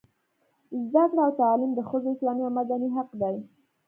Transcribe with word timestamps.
زده 0.91 1.03
کړه 1.11 1.21
او 1.25 1.31
تعلیم 1.41 1.71
د 1.75 1.79
ښځو 1.89 2.09
اسلامي 2.13 2.43
او 2.47 2.51
مدني 2.59 2.89
حق 2.95 3.09
دی. 3.21 3.35